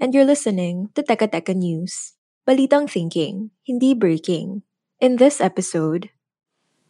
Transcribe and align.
and 0.00 0.14
you're 0.14 0.24
listening 0.24 0.88
to 0.96 1.02
Teka 1.04 1.28
Teka 1.28 1.54
News. 1.54 2.16
Balitang 2.48 2.88
thinking, 2.88 3.52
hindi 3.68 3.92
breaking. 3.92 4.62
In 4.98 5.16
this 5.16 5.40
episode, 5.40 6.10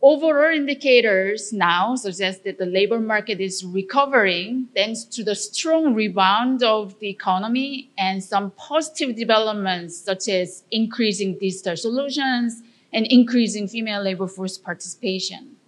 Overall 0.02 0.56
indicators 0.56 1.52
now 1.52 1.94
suggest 1.94 2.44
that 2.44 2.56
the 2.56 2.64
labor 2.64 2.98
market 2.98 3.38
is 3.38 3.62
recovering 3.62 4.68
thanks 4.74 5.04
to 5.04 5.22
the 5.22 5.34
strong 5.34 5.92
rebound 5.92 6.62
of 6.62 6.98
the 7.00 7.10
economy 7.10 7.90
and 7.98 8.24
some 8.24 8.50
positive 8.52 9.14
developments 9.14 10.00
such 10.00 10.26
as 10.28 10.64
increasing 10.70 11.36
digital 11.36 11.76
solutions 11.76 12.62
and 12.94 13.04
increasing 13.08 13.68
female 13.68 14.00
labor 14.02 14.26
force 14.26 14.56
participation. 14.56 15.59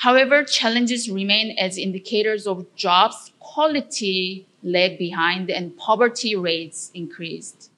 However, 0.00 0.44
challenges 0.44 1.10
remain 1.10 1.56
as 1.58 1.76
indicators 1.76 2.46
of 2.46 2.74
jobs 2.74 3.32
quality 3.38 4.46
lag 4.62 4.96
behind 4.96 5.50
and 5.50 5.76
poverty 5.76 6.34
rates 6.34 6.90
increased. 6.94 7.70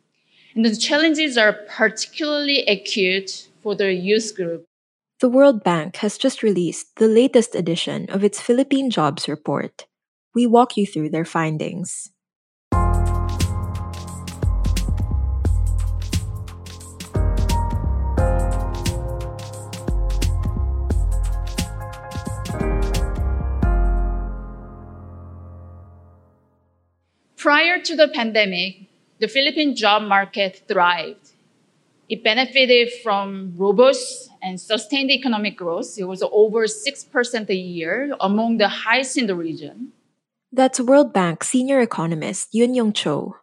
And 0.54 0.64
the 0.64 0.76
challenges 0.76 1.36
are 1.36 1.52
particularly 1.68 2.64
acute 2.66 3.48
for 3.62 3.74
the 3.74 3.92
youth 3.92 4.34
group. 4.36 4.64
the 5.20 5.28
World 5.28 5.62
Bank 5.62 5.96
has 5.96 6.18
just 6.18 6.42
released 6.42 6.96
the 6.96 7.08
latest 7.08 7.54
edition 7.54 8.06
of 8.10 8.22
its 8.24 8.40
Philippine 8.40 8.90
Jobs 8.90 9.28
Report. 9.28 9.86
We 10.34 10.46
walk 10.46 10.76
you 10.76 10.86
through 10.86 11.10
their 11.10 11.24
findings. 11.24 12.10
Prior 27.42 27.82
to 27.82 27.96
the 27.96 28.06
pandemic, 28.06 28.86
the 29.18 29.26
Philippine 29.26 29.74
job 29.74 30.06
market 30.06 30.62
thrived. 30.70 31.34
It 32.08 32.22
benefited 32.22 32.94
from 33.02 33.54
robust 33.58 34.30
and 34.40 34.60
sustained 34.60 35.10
economic 35.10 35.58
growth. 35.58 35.98
It 35.98 36.04
was 36.04 36.22
over 36.22 36.70
6% 36.70 37.50
a 37.50 37.54
year, 37.56 38.14
among 38.20 38.58
the 38.58 38.86
highest 38.86 39.18
in 39.18 39.26
the 39.26 39.34
region. 39.34 39.90
That's 40.52 40.78
World 40.78 41.12
Bank 41.12 41.42
senior 41.42 41.80
economist 41.80 42.54
Yoonyoung 42.54 42.94
Cho. 42.94 43.34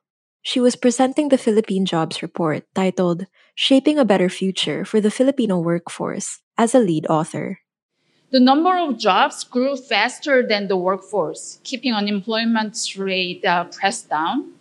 She 0.44 0.62
was 0.62 0.78
presenting 0.78 1.28
the 1.28 1.38
Philippine 1.38 1.86
Jobs 1.86 2.22
Report 2.22 2.64
titled 2.74 3.28
Shaping 3.54 4.00
a 4.00 4.06
Better 4.06 4.30
Future 4.30 4.86
for 4.86 5.02
the 5.02 5.12
Filipino 5.12 5.60
Workforce 5.60 6.40
as 6.58 6.74
a 6.74 6.80
lead 6.80 7.06
author. 7.10 7.60
The 8.32 8.40
number 8.40 8.78
of 8.78 9.00
jobs 9.00 9.44
grew 9.44 9.76
faster 9.76 10.46
than 10.48 10.68
the 10.68 10.78
workforce, 10.78 11.60
keeping 11.64 11.96
unemployment 11.96 12.78
rate 12.96 13.44
uh, 13.44 13.64
pressed 13.64 14.10
down. 14.10 14.52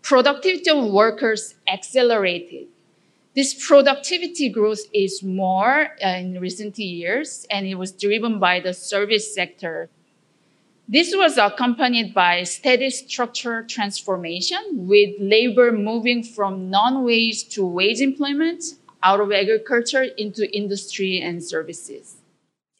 Productivity 0.00 0.70
of 0.70 0.90
workers 0.90 1.54
accelerated. 1.70 2.68
This 3.36 3.52
productivity 3.52 4.48
growth 4.48 4.80
is 4.94 5.22
more 5.22 5.88
uh, 6.02 6.08
in 6.16 6.40
recent 6.40 6.78
years, 6.78 7.46
and 7.50 7.66
it 7.66 7.74
was 7.74 7.92
driven 7.92 8.38
by 8.38 8.58
the 8.58 8.72
service 8.72 9.34
sector. 9.34 9.90
This 10.88 11.12
was 11.14 11.36
accompanied 11.36 12.14
by 12.14 12.44
steady 12.44 12.88
structural 12.88 13.66
transformation, 13.68 14.88
with 14.88 15.14
labor 15.20 15.72
moving 15.72 16.22
from 16.22 16.70
non-wage 16.70 17.50
to 17.50 17.66
wage 17.66 18.00
employment 18.00 18.64
out 19.02 19.20
of 19.20 19.30
agriculture 19.30 20.04
into 20.16 20.50
industry 20.56 21.20
and 21.20 21.44
services. 21.44 22.19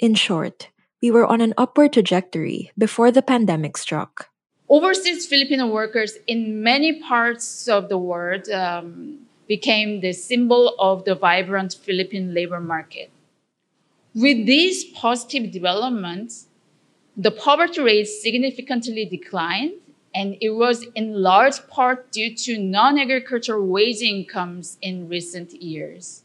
In 0.00 0.14
short, 0.14 0.70
we 1.02 1.10
were 1.10 1.26
on 1.26 1.42
an 1.42 1.52
upward 1.58 1.92
trajectory 1.92 2.72
before 2.78 3.10
the 3.10 3.20
pandemic 3.20 3.76
struck. 3.76 4.30
Overseas 4.66 5.26
Filipino 5.26 5.66
workers 5.66 6.16
in 6.26 6.62
many 6.62 7.02
parts 7.02 7.68
of 7.68 7.90
the 7.90 7.98
world 7.98 8.48
um, 8.48 9.18
became 9.46 10.00
the 10.00 10.14
symbol 10.14 10.74
of 10.78 11.04
the 11.04 11.14
vibrant 11.14 11.74
Philippine 11.74 12.32
labor 12.32 12.60
market. 12.60 13.10
With 14.14 14.46
these 14.46 14.84
positive 14.84 15.52
developments, 15.52 16.46
the 17.14 17.30
poverty 17.30 17.82
rate 17.82 18.06
significantly 18.06 19.04
declined, 19.04 19.72
and 20.14 20.38
it 20.40 20.50
was 20.50 20.86
in 20.94 21.22
large 21.22 21.66
part 21.68 22.10
due 22.10 22.34
to 22.36 22.56
non 22.56 22.98
agricultural 22.98 23.66
wage 23.66 24.00
incomes 24.00 24.78
in 24.80 25.10
recent 25.10 25.52
years. 25.52 26.22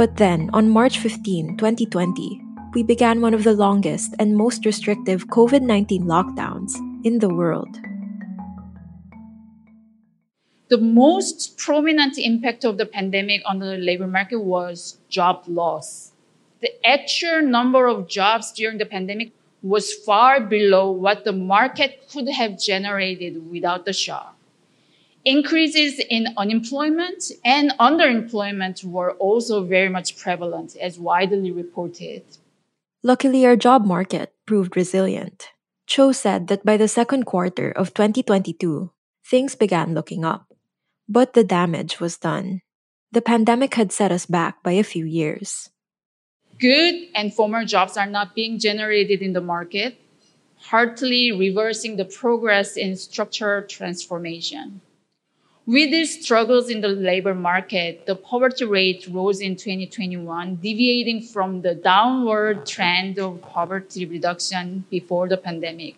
But 0.00 0.16
then, 0.16 0.48
on 0.54 0.70
March 0.70 0.98
15, 0.98 1.58
2020, 1.58 2.40
we 2.72 2.82
began 2.82 3.20
one 3.20 3.34
of 3.34 3.44
the 3.44 3.52
longest 3.52 4.14
and 4.18 4.34
most 4.34 4.64
restrictive 4.64 5.26
COVID 5.26 5.60
19 5.60 6.04
lockdowns 6.04 6.72
in 7.04 7.18
the 7.18 7.28
world. 7.28 7.68
The 10.70 10.78
most 10.78 11.58
prominent 11.58 12.16
impact 12.16 12.64
of 12.64 12.78
the 12.78 12.86
pandemic 12.86 13.42
on 13.44 13.58
the 13.58 13.76
labor 13.76 14.06
market 14.06 14.40
was 14.40 14.96
job 15.10 15.44
loss. 15.46 16.12
The 16.62 16.70
actual 16.82 17.42
number 17.42 17.86
of 17.86 18.08
jobs 18.08 18.52
during 18.52 18.78
the 18.78 18.86
pandemic 18.86 19.32
was 19.60 19.92
far 19.92 20.40
below 20.40 20.90
what 20.90 21.24
the 21.24 21.34
market 21.34 22.08
could 22.10 22.30
have 22.30 22.58
generated 22.58 23.50
without 23.50 23.84
the 23.84 23.92
shock. 23.92 24.39
Increases 25.24 26.00
in 26.08 26.28
unemployment 26.38 27.30
and 27.44 27.72
underemployment 27.78 28.82
were 28.84 29.12
also 29.12 29.64
very 29.64 29.90
much 29.90 30.16
prevalent, 30.16 30.76
as 30.80 30.98
widely 30.98 31.50
reported. 31.52 32.24
Luckily, 33.02 33.44
our 33.44 33.56
job 33.56 33.84
market 33.84 34.32
proved 34.46 34.76
resilient. 34.76 35.48
Cho 35.86 36.12
said 36.12 36.48
that 36.48 36.64
by 36.64 36.78
the 36.78 36.88
second 36.88 37.24
quarter 37.24 37.70
of 37.70 37.92
2022, 37.92 38.92
things 39.26 39.54
began 39.54 39.92
looking 39.92 40.24
up. 40.24 40.54
But 41.06 41.34
the 41.34 41.44
damage 41.44 42.00
was 42.00 42.16
done. 42.16 42.62
The 43.12 43.20
pandemic 43.20 43.74
had 43.74 43.92
set 43.92 44.12
us 44.12 44.24
back 44.24 44.62
by 44.62 44.72
a 44.72 44.84
few 44.84 45.04
years. 45.04 45.68
Good 46.58 47.08
and 47.14 47.34
former 47.34 47.64
jobs 47.64 47.96
are 47.96 48.06
not 48.06 48.34
being 48.34 48.58
generated 48.58 49.20
in 49.20 49.32
the 49.32 49.40
market, 49.40 50.00
partly 50.62 51.32
reversing 51.32 51.96
the 51.96 52.04
progress 52.04 52.76
in 52.76 52.96
structural 52.96 53.66
transformation. 53.66 54.80
With 55.66 55.90
these 55.90 56.24
struggles 56.24 56.70
in 56.70 56.80
the 56.80 56.88
labor 56.88 57.34
market, 57.34 58.06
the 58.06 58.16
poverty 58.16 58.64
rate 58.64 59.06
rose 59.10 59.40
in 59.40 59.56
2021, 59.56 60.56
deviating 60.56 61.22
from 61.22 61.60
the 61.60 61.74
downward 61.74 62.66
trend 62.66 63.18
of 63.18 63.42
poverty 63.42 64.06
reduction 64.06 64.84
before 64.90 65.28
the 65.28 65.36
pandemic. 65.36 65.96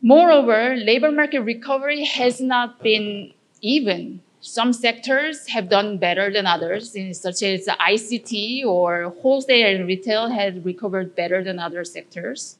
Moreover, 0.00 0.76
labor 0.76 1.12
market 1.12 1.40
recovery 1.40 2.04
has 2.04 2.40
not 2.40 2.82
been 2.82 3.32
even. 3.60 4.22
Some 4.40 4.72
sectors 4.72 5.48
have 5.48 5.68
done 5.68 5.98
better 5.98 6.32
than 6.32 6.46
others, 6.46 6.92
such 7.20 7.42
as 7.42 7.66
ICT 7.66 8.64
or 8.64 9.14
wholesale 9.20 9.76
and 9.76 9.86
retail 9.86 10.30
have 10.30 10.64
recovered 10.64 11.14
better 11.14 11.44
than 11.44 11.58
other 11.58 11.84
sectors. 11.84 12.58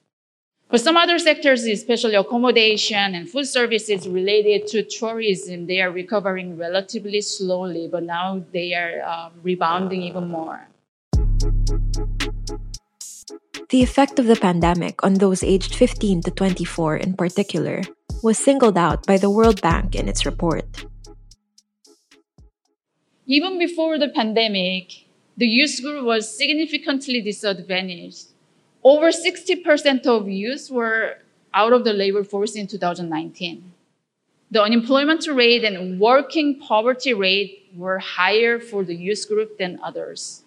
But 0.69 0.81
some 0.81 0.97
other 0.97 1.19
sectors, 1.21 1.65
especially 1.65 2.17
accommodation 2.17 3.15
and 3.15 3.31
food 3.31 3.47
services 3.47 4.09
related 4.09 4.67
to 4.69 4.83
tourism, 4.83 5.67
they 5.67 5.81
are 5.81 5.93
recovering 5.93 6.59
relatively 6.59 7.21
slowly, 7.21 7.87
but 7.87 8.03
now 8.03 8.43
they 8.53 8.75
are 8.75 9.01
um, 9.03 9.33
rebounding 9.45 10.03
even 10.03 10.29
more. 10.29 10.67
The 13.69 13.83
effect 13.83 14.19
of 14.19 14.27
the 14.27 14.37
pandemic 14.37 15.03
on 15.05 15.15
those 15.15 15.45
aged 15.45 15.75
15 15.75 16.23
to 16.23 16.31
24 16.31 16.97
in 16.97 17.15
particular 17.15 17.83
was 18.23 18.39
singled 18.39 18.77
out 18.77 19.07
by 19.07 19.19
the 19.19 19.31
World 19.31 19.61
Bank 19.61 19.95
in 19.95 20.09
its 20.09 20.27
report. 20.27 20.85
Even 23.27 23.59
before 23.59 23.99
the 23.99 24.09
pandemic, 24.09 25.07
the 25.37 25.47
youth 25.47 25.81
group 25.83 26.05
was 26.05 26.37
significantly 26.37 27.21
disadvantaged. 27.21 28.36
Over 28.87 29.09
60% 29.09 30.07
of 30.07 30.29
youth 30.29 30.71
were 30.71 31.19
out 31.53 31.73
of 31.73 31.83
the 31.83 31.93
labor 31.93 32.23
force 32.23 32.55
in 32.55 32.69
2019. 32.69 33.73
The 34.53 34.63
unemployment 34.63 35.27
rate 35.27 35.65
and 35.65 35.99
working 35.99 36.61
poverty 36.61 37.13
rate 37.13 37.69
were 37.75 37.99
higher 37.99 38.61
for 38.61 38.85
the 38.85 38.95
youth 38.95 39.27
group 39.27 39.59
than 39.59 39.81
others. 39.83 40.45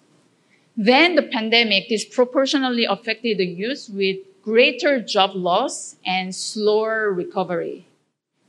Then 0.77 1.15
the 1.15 1.23
pandemic 1.23 1.89
disproportionately 1.89 2.85
affected 2.85 3.39
the 3.39 3.45
youth 3.45 3.89
with 3.91 4.19
greater 4.41 5.01
job 5.01 5.31
loss 5.35 5.97
and 6.05 6.33
slower 6.33 7.11
recovery. 7.11 7.87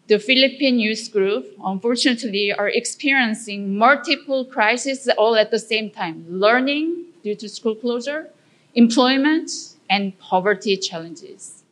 The 0.06 0.20
Philippine 0.20 0.78
youth 0.78 1.10
group, 1.10 1.46
unfortunately, 1.64 2.52
are 2.52 2.68
experiencing 2.68 3.76
multiple 3.76 4.44
crises 4.44 5.08
all 5.18 5.34
at 5.34 5.50
the 5.50 5.58
same 5.58 5.90
time 5.90 6.24
learning 6.28 7.06
due 7.24 7.34
to 7.34 7.48
school 7.48 7.74
closure, 7.74 8.30
employment, 8.76 9.50
and 9.90 10.16
poverty 10.18 10.76
challenges. 10.76 11.64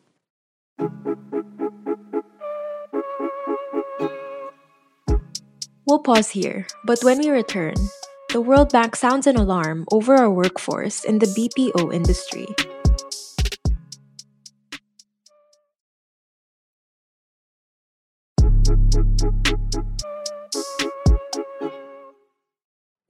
We'll 5.86 6.00
pause 6.00 6.30
here, 6.30 6.66
but 6.84 6.98
when 7.02 7.18
we 7.20 7.30
return, 7.30 7.76
the 8.30 8.42
World 8.42 8.72
Bank 8.72 8.94
sounds 8.94 9.26
an 9.26 9.36
alarm 9.36 9.86
over 9.90 10.14
our 10.16 10.30
workforce 10.30 11.04
in 11.04 11.18
the 11.18 11.26
BPO 11.26 11.94
industry. 11.94 12.46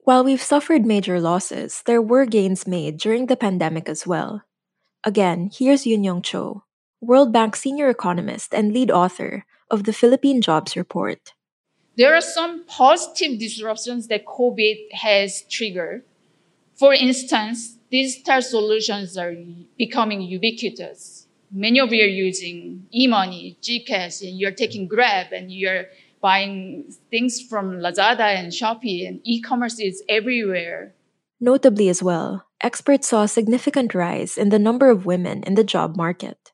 While 0.05 0.23
we've 0.23 0.41
suffered 0.41 0.85
major 0.85 1.19
losses, 1.19 1.83
there 1.85 2.01
were 2.01 2.25
gains 2.25 2.65
made 2.65 2.97
during 2.97 3.25
the 3.25 3.35
pandemic 3.35 3.89
as 3.89 4.07
well. 4.07 4.41
Again, 5.05 5.49
here's 5.53 5.87
Yun 5.87 6.21
Cho, 6.21 6.63
World 6.99 7.31
Bank 7.31 7.55
senior 7.55 7.89
economist 7.89 8.53
and 8.53 8.73
lead 8.73 8.91
author 8.91 9.45
of 9.71 9.85
the 9.85 9.93
Philippine 9.93 10.41
Jobs 10.41 10.75
Report. 10.75 11.33
There 11.95 12.13
are 12.13 12.21
some 12.21 12.65
positive 12.65 13.39
disruptions 13.39 14.07
that 14.07 14.25
COVID 14.25 14.91
has 14.91 15.43
triggered. 15.49 16.03
For 16.75 16.93
instance, 16.93 17.77
digital 17.89 18.41
solutions 18.41 19.17
are 19.17 19.35
becoming 19.77 20.21
ubiquitous. 20.21 21.27
Many 21.51 21.79
of 21.79 21.93
you 21.93 22.03
are 22.03 22.07
using 22.07 22.85
e-money, 22.93 23.57
GCash, 23.61 24.21
and 24.27 24.37
you're 24.37 24.51
taking 24.51 24.87
Grab, 24.87 25.31
and 25.31 25.51
you're 25.51 25.85
buying 26.21 26.93
things 27.09 27.41
from 27.41 27.79
Lazada 27.79 28.35
and 28.35 28.51
Shopee, 28.51 29.07
and 29.07 29.21
e-commerce 29.23 29.79
is 29.79 30.03
everywhere. 30.09 30.93
Notably 31.39 31.87
as 31.87 32.03
well, 32.03 32.45
experts 32.61 33.07
saw 33.07 33.23
a 33.23 33.27
significant 33.27 33.93
rise 33.93 34.37
in 34.37 34.49
the 34.49 34.59
number 34.59 34.89
of 34.89 35.05
women 35.05 35.43
in 35.43 35.55
the 35.55 35.63
job 35.63 35.95
market. 35.95 36.51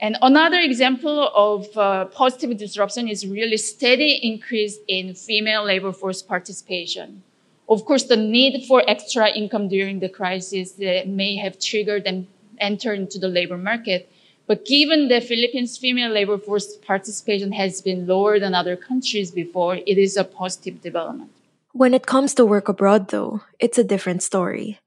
And 0.00 0.16
another 0.22 0.58
example 0.58 1.28
of 1.34 1.76
uh, 1.76 2.06
positive 2.06 2.56
disruption 2.56 3.08
is 3.08 3.26
really 3.26 3.58
steady 3.58 4.18
increase 4.22 4.78
in 4.88 5.14
female 5.14 5.64
labor 5.64 5.92
force 5.92 6.22
participation. 6.22 7.22
Of 7.68 7.84
course, 7.84 8.04
the 8.04 8.16
need 8.16 8.64
for 8.66 8.82
extra 8.88 9.30
income 9.30 9.68
during 9.68 10.00
the 10.00 10.08
crisis 10.08 10.72
uh, 10.80 11.02
may 11.06 11.36
have 11.36 11.60
triggered 11.60 12.04
them 12.04 12.28
enter 12.58 12.92
into 12.94 13.18
the 13.18 13.28
labor 13.28 13.58
market. 13.58 14.10
But 14.46 14.66
given 14.66 15.08
the 15.08 15.20
Philippines' 15.20 15.78
female 15.78 16.10
labor 16.10 16.38
force 16.38 16.76
participation 16.76 17.52
has 17.52 17.80
been 17.80 18.06
lower 18.06 18.40
than 18.40 18.54
other 18.54 18.76
countries 18.76 19.30
before, 19.30 19.76
it 19.76 19.98
is 19.98 20.16
a 20.16 20.24
positive 20.24 20.82
development. 20.82 21.30
When 21.72 21.94
it 21.94 22.06
comes 22.06 22.34
to 22.34 22.44
work 22.44 22.68
abroad, 22.68 23.08
though, 23.08 23.42
it's 23.60 23.78
a 23.78 23.84
different 23.84 24.24
story. 24.24 24.80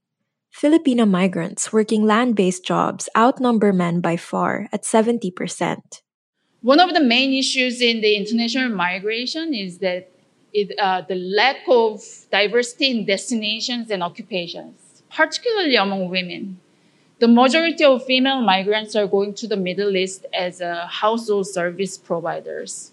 Filipino 0.53 1.03
migrants 1.03 1.73
working 1.73 2.05
land 2.05 2.35
based 2.35 2.63
jobs 2.63 3.09
outnumber 3.17 3.73
men 3.73 3.99
by 3.99 4.15
far 4.15 4.69
at 4.71 4.83
70%. 4.83 5.77
One 6.61 6.79
of 6.79 6.93
the 6.93 7.01
main 7.01 7.33
issues 7.33 7.81
in 7.81 8.01
the 8.01 8.15
international 8.15 8.69
migration 8.69 9.55
is 9.55 9.79
that 9.79 10.11
it, 10.53 10.77
uh, 10.77 11.01
the 11.01 11.15
lack 11.15 11.57
of 11.67 12.03
diversity 12.31 12.91
in 12.91 13.05
destinations 13.05 13.89
and 13.89 14.03
occupations, 14.03 15.01
particularly 15.09 15.75
among 15.75 16.09
women. 16.09 16.59
The 17.17 17.27
majority 17.27 17.83
of 17.83 18.05
female 18.05 18.41
migrants 18.41 18.95
are 18.95 19.07
going 19.07 19.33
to 19.33 19.47
the 19.47 19.57
Middle 19.57 19.95
East 19.97 20.27
as 20.35 20.61
uh, 20.61 20.85
household 20.87 21.47
service 21.47 21.97
providers, 21.97 22.91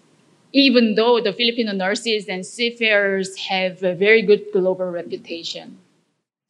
even 0.51 0.95
though 0.95 1.21
the 1.21 1.31
Filipino 1.31 1.73
nurses 1.73 2.27
and 2.27 2.43
seafarers 2.43 3.37
have 3.37 3.83
a 3.83 3.93
very 3.93 4.23
good 4.23 4.45
global 4.51 4.87
reputation. 4.87 5.77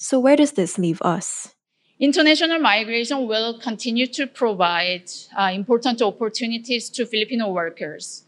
So, 0.03 0.19
where 0.19 0.35
does 0.35 0.53
this 0.53 0.79
leave 0.79 0.99
us? 1.03 1.53
International 1.99 2.57
migration 2.57 3.27
will 3.27 3.59
continue 3.59 4.07
to 4.07 4.25
provide 4.25 5.03
uh, 5.37 5.51
important 5.53 6.01
opportunities 6.01 6.89
to 6.89 7.05
Filipino 7.05 7.51
workers. 7.51 8.23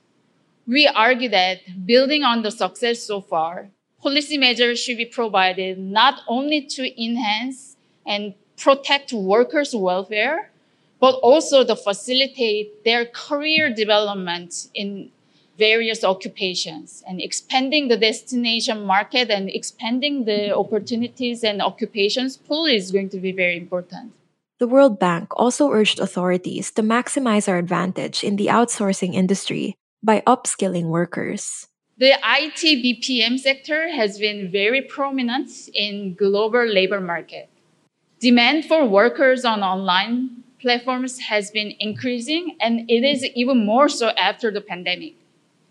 We 0.67 0.85
argue 0.85 1.29
that 1.29 1.61
building 1.87 2.23
on 2.23 2.43
the 2.43 2.51
success 2.51 3.01
so 3.01 3.21
far, 3.21 3.69
policy 4.03 4.37
measures 4.37 4.79
should 4.79 4.97
be 4.97 5.05
provided 5.05 5.79
not 5.79 6.21
only 6.27 6.61
to 6.75 7.03
enhance 7.03 7.75
and 8.05 8.35
protect 8.55 9.11
workers' 9.11 9.73
welfare, 9.75 10.51
but 10.99 11.15
also 11.23 11.65
to 11.65 11.75
facilitate 11.75 12.83
their 12.85 13.07
career 13.07 13.73
development 13.73 14.67
in 14.75 15.09
various 15.57 16.03
occupations 16.03 17.03
and 17.07 17.21
expanding 17.21 17.87
the 17.87 17.97
destination 17.97 18.85
market 18.85 19.29
and 19.29 19.49
expanding 19.49 20.25
the 20.25 20.55
opportunities 20.55 21.43
and 21.43 21.61
occupations 21.61 22.37
pool 22.37 22.65
is 22.65 22.91
going 22.91 23.09
to 23.09 23.17
be 23.17 23.31
very 23.31 23.57
important. 23.57 24.13
The 24.59 24.67
World 24.67 24.99
Bank 24.99 25.29
also 25.35 25.71
urged 25.71 25.99
authorities 25.99 26.71
to 26.71 26.81
maximize 26.81 27.49
our 27.49 27.57
advantage 27.57 28.23
in 28.23 28.37
the 28.37 28.47
outsourcing 28.47 29.13
industry 29.13 29.75
by 30.01 30.21
upskilling 30.25 30.85
workers. 30.85 31.67
The 31.97 32.13
IT 32.13 32.61
BPM 32.83 33.39
sector 33.39 33.89
has 33.89 34.17
been 34.17 34.51
very 34.51 34.81
prominent 34.81 35.49
in 35.73 36.15
global 36.15 36.65
labor 36.65 36.99
market. 36.99 37.49
Demand 38.19 38.65
for 38.65 38.85
workers 38.85 39.45
on 39.45 39.61
online 39.61 40.43
platforms 40.59 41.19
has 41.19 41.51
been 41.51 41.73
increasing 41.79 42.55
and 42.59 42.89
it 42.89 43.03
is 43.03 43.25
even 43.35 43.65
more 43.65 43.89
so 43.89 44.09
after 44.09 44.49
the 44.49 44.61
pandemic. 44.61 45.15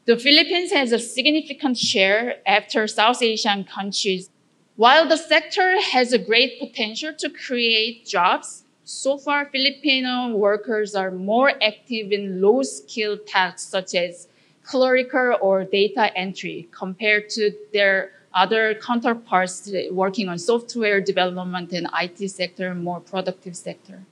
The 0.04 0.18
Philippines 0.18 0.72
has 0.72 0.90
a 0.90 0.98
significant 0.98 1.78
share 1.78 2.38
after 2.44 2.88
South 2.88 3.22
Asian 3.22 3.62
countries. 3.62 4.30
While 4.74 5.06
the 5.08 5.16
sector 5.16 5.80
has 5.80 6.12
a 6.12 6.18
great 6.18 6.58
potential 6.58 7.12
to 7.18 7.30
create 7.30 8.04
jobs, 8.04 8.64
so 8.82 9.16
far 9.16 9.46
Filipino 9.46 10.34
workers 10.34 10.96
are 10.96 11.12
more 11.12 11.52
active 11.62 12.10
in 12.10 12.40
low 12.42 12.64
skill 12.64 13.16
tasks 13.16 13.62
such 13.62 13.94
as 13.94 14.26
clerical 14.64 15.36
or 15.40 15.62
data 15.62 16.10
entry 16.18 16.68
compared 16.72 17.30
to 17.30 17.52
their 17.72 18.10
other 18.34 18.74
counterparts 18.74 19.70
working 19.92 20.28
on 20.28 20.36
software 20.36 21.00
development 21.00 21.72
and 21.72 21.86
IT 22.00 22.28
sector, 22.28 22.74
more 22.74 22.98
productive 22.98 23.56
sector. 23.56 24.02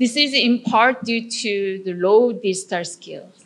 This 0.00 0.16
is 0.16 0.34
in 0.34 0.62
part 0.62 1.04
due 1.04 1.30
to 1.30 1.82
the 1.84 1.94
low 1.94 2.32
digital 2.32 2.84
skills. 2.84 3.45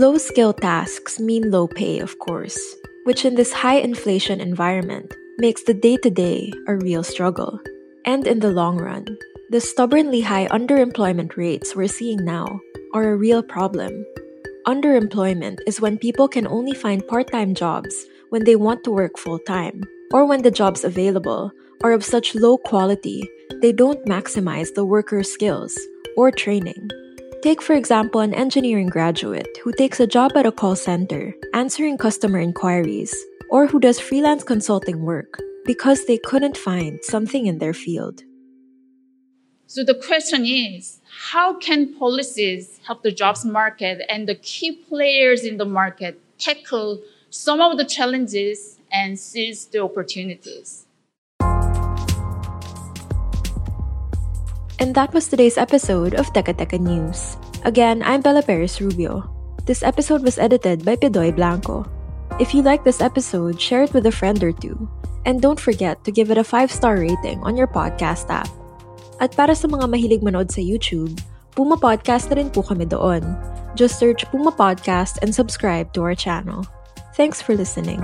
Low 0.00 0.16
skill 0.16 0.54
tasks 0.54 1.20
mean 1.20 1.50
low 1.50 1.68
pay, 1.68 1.98
of 1.98 2.18
course, 2.18 2.56
which 3.04 3.26
in 3.26 3.34
this 3.34 3.52
high 3.52 3.84
inflation 3.84 4.40
environment 4.40 5.12
makes 5.36 5.62
the 5.62 5.74
day 5.74 5.98
to 5.98 6.08
day 6.08 6.50
a 6.66 6.76
real 6.76 7.02
struggle. 7.02 7.60
And 8.06 8.26
in 8.26 8.40
the 8.40 8.48
long 8.48 8.78
run, 8.78 9.04
the 9.50 9.60
stubbornly 9.60 10.22
high 10.22 10.48
underemployment 10.48 11.36
rates 11.36 11.76
we're 11.76 11.86
seeing 11.86 12.24
now 12.24 12.60
are 12.94 13.10
a 13.10 13.16
real 13.16 13.42
problem. 13.42 13.92
Underemployment 14.66 15.58
is 15.66 15.82
when 15.82 15.98
people 15.98 16.28
can 16.28 16.46
only 16.46 16.72
find 16.72 17.06
part 17.06 17.30
time 17.30 17.52
jobs 17.52 18.06
when 18.30 18.44
they 18.44 18.56
want 18.56 18.82
to 18.84 18.90
work 18.90 19.18
full 19.18 19.38
time, 19.40 19.84
or 20.14 20.24
when 20.24 20.40
the 20.40 20.50
jobs 20.50 20.82
available 20.82 21.52
are 21.84 21.92
of 21.92 22.06
such 22.06 22.34
low 22.34 22.56
quality 22.56 23.28
they 23.60 23.70
don't 23.70 24.06
maximize 24.06 24.72
the 24.72 24.86
worker's 24.86 25.30
skills 25.30 25.78
or 26.16 26.30
training. 26.30 26.88
Take, 27.42 27.62
for 27.62 27.72
example, 27.72 28.20
an 28.20 28.34
engineering 28.34 28.88
graduate 28.88 29.56
who 29.64 29.72
takes 29.72 29.98
a 29.98 30.06
job 30.06 30.36
at 30.36 30.44
a 30.44 30.52
call 30.52 30.76
center, 30.76 31.34
answering 31.54 31.96
customer 31.96 32.38
inquiries, 32.38 33.14
or 33.48 33.66
who 33.66 33.80
does 33.80 33.98
freelance 33.98 34.44
consulting 34.44 35.00
work 35.06 35.40
because 35.64 36.04
they 36.04 36.18
couldn't 36.18 36.58
find 36.58 37.02
something 37.02 37.46
in 37.46 37.56
their 37.56 37.72
field. 37.72 38.24
So 39.66 39.82
the 39.82 39.94
question 39.94 40.44
is 40.44 41.00
how 41.30 41.54
can 41.54 41.94
policies 41.94 42.78
help 42.86 43.02
the 43.02 43.10
jobs 43.10 43.46
market 43.46 44.02
and 44.10 44.28
the 44.28 44.34
key 44.34 44.72
players 44.72 45.42
in 45.42 45.56
the 45.56 45.64
market 45.64 46.20
tackle 46.38 47.00
some 47.30 47.62
of 47.62 47.78
the 47.78 47.86
challenges 47.86 48.78
and 48.92 49.18
seize 49.18 49.64
the 49.64 49.78
opportunities? 49.78 50.86
And 54.80 54.96
that 54.96 55.12
was 55.12 55.28
today's 55.28 55.60
episode 55.60 56.16
of 56.16 56.32
Teka 56.32 56.56
Teka 56.56 56.80
News. 56.80 57.36
Again, 57.68 58.00
I'm 58.00 58.24
Bella 58.24 58.40
Perez 58.40 58.80
Rubio. 58.80 59.28
This 59.68 59.84
episode 59.84 60.24
was 60.24 60.40
edited 60.40 60.88
by 60.88 60.96
Pidoy 60.96 61.36
Blanco. 61.36 61.84
If 62.40 62.56
you 62.56 62.64
like 62.64 62.80
this 62.80 63.04
episode, 63.04 63.60
share 63.60 63.84
it 63.84 63.92
with 63.92 64.08
a 64.08 64.10
friend 64.10 64.40
or 64.40 64.56
two. 64.56 64.88
And 65.28 65.44
don't 65.44 65.60
forget 65.60 66.00
to 66.08 66.10
give 66.10 66.32
it 66.32 66.40
a 66.40 66.48
5-star 66.48 66.96
rating 66.96 67.44
on 67.44 67.60
your 67.60 67.68
podcast 67.68 68.32
app. 68.32 68.48
At 69.20 69.36
para 69.36 69.52
sa 69.52 69.68
mga 69.68 69.84
mahilig 69.84 70.24
manood 70.24 70.48
sa 70.48 70.64
YouTube, 70.64 71.20
Puma 71.52 71.76
Podcast 71.76 72.32
na 72.32 72.40
rin 72.40 72.48
po 72.48 72.64
kami 72.64 72.88
doon. 72.88 73.20
Just 73.76 74.00
search 74.00 74.24
Puma 74.32 74.48
Podcast 74.48 75.20
and 75.20 75.28
subscribe 75.28 75.92
to 75.92 76.00
our 76.00 76.16
channel. 76.16 76.64
Thanks 77.20 77.44
for 77.44 77.52
listening. 77.52 78.00